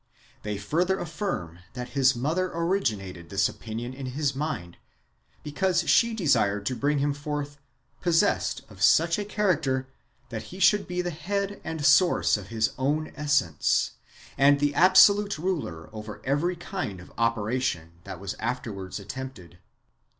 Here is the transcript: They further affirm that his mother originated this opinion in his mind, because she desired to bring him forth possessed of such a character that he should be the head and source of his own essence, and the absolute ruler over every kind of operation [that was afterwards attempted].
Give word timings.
They 0.41 0.57
further 0.57 0.97
affirm 0.97 1.59
that 1.73 1.89
his 1.89 2.15
mother 2.15 2.49
originated 2.51 3.29
this 3.29 3.47
opinion 3.47 3.93
in 3.93 4.07
his 4.07 4.33
mind, 4.35 4.77
because 5.43 5.87
she 5.87 6.15
desired 6.15 6.65
to 6.65 6.75
bring 6.75 6.97
him 6.97 7.13
forth 7.13 7.59
possessed 8.01 8.63
of 8.67 8.81
such 8.81 9.19
a 9.19 9.25
character 9.25 9.87
that 10.29 10.41
he 10.49 10.57
should 10.57 10.87
be 10.87 11.03
the 11.03 11.11
head 11.11 11.61
and 11.63 11.85
source 11.85 12.35
of 12.35 12.47
his 12.47 12.71
own 12.79 13.13
essence, 13.15 13.91
and 14.39 14.59
the 14.59 14.73
absolute 14.73 15.37
ruler 15.37 15.87
over 15.93 16.19
every 16.23 16.55
kind 16.55 16.99
of 16.99 17.13
operation 17.19 17.91
[that 18.03 18.19
was 18.19 18.33
afterwards 18.39 18.99
attempted]. 18.99 19.59